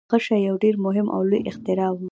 [0.11, 2.01] غشی یو ډیر مهم او لوی اختراع و.